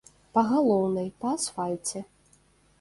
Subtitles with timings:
[0.37, 2.05] Па галоўнай, па асфальце.